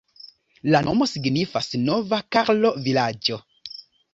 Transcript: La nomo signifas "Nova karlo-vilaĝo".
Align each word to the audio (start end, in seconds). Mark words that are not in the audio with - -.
La 0.75 0.79
nomo 0.87 1.07
signifas 1.11 1.69
"Nova 1.83 2.21
karlo-vilaĝo". 2.37 3.43